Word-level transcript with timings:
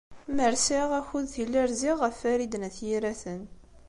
Mer 0.35 0.53
sɛiɣ 0.65 0.91
akud, 0.99 1.25
tili 1.33 1.61
rziɣ 1.69 1.97
ɣef 1.99 2.15
Farid 2.21 2.53
n 2.57 2.67
At 2.67 2.77
Yiraten. 2.87 3.41